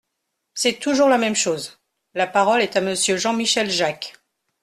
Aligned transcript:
C’est 0.55 0.79
toujours 0.79 1.09
la 1.09 1.19
même 1.19 1.35
chose! 1.35 1.77
La 2.15 2.25
parole 2.25 2.61
est 2.61 2.75
à 2.75 2.81
Monsieur 2.81 3.17
Jean-Michel 3.17 3.69
Jacques. 3.69 4.15